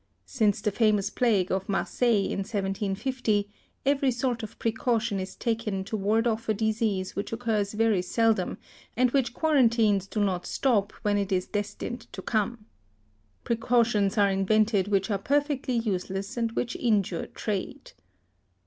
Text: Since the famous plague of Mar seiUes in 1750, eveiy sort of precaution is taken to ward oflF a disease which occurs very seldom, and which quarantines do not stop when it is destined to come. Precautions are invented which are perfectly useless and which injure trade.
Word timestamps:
Since 0.25 0.61
the 0.61 0.71
famous 0.71 1.11
plague 1.11 1.51
of 1.51 1.69
Mar 1.69 1.83
seiUes 1.83 2.31
in 2.31 2.39
1750, 2.39 3.47
eveiy 3.85 4.11
sort 4.11 4.41
of 4.41 4.57
precaution 4.57 5.19
is 5.19 5.35
taken 5.35 5.83
to 5.83 5.95
ward 5.95 6.25
oflF 6.25 6.49
a 6.49 6.53
disease 6.55 7.15
which 7.15 7.31
occurs 7.31 7.73
very 7.73 8.01
seldom, 8.01 8.57
and 8.97 9.11
which 9.11 9.35
quarantines 9.35 10.07
do 10.07 10.19
not 10.23 10.47
stop 10.47 10.91
when 11.03 11.19
it 11.19 11.31
is 11.31 11.45
destined 11.45 12.11
to 12.13 12.23
come. 12.23 12.65
Precautions 13.43 14.17
are 14.17 14.31
invented 14.31 14.87
which 14.87 15.11
are 15.11 15.19
perfectly 15.19 15.75
useless 15.75 16.35
and 16.35 16.53
which 16.53 16.75
injure 16.77 17.27
trade. 17.27 17.91